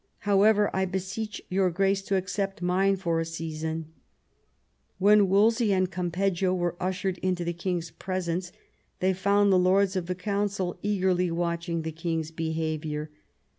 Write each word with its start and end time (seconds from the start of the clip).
However, 0.21 0.71
I 0.75 0.85
beseech 0.85 1.43
your 1.47 1.69
grace 1.69 2.01
to 2.05 2.15
accept 2.15 2.63
mine 2.63 2.95
for 2.95 3.19
a 3.19 3.23
season." 3.25 3.93
When 4.97 5.29
Wolsey 5.29 5.71
and 5.73 5.91
Campeggio 5.91 6.55
were 6.55 6.75
ushered 6.79 7.19
into 7.19 7.43
the 7.43 7.53
king's 7.53 7.91
presence 7.91 8.51
they 8.99 9.13
found 9.13 9.51
the 9.53 9.59
lords 9.59 9.95
of 9.95 10.07
the 10.07 10.15
Council 10.15 10.79
eagerly 10.81 11.29
watching 11.29 11.83
the 11.83 11.91
king's 11.91 12.31
behaviour. 12.31 13.11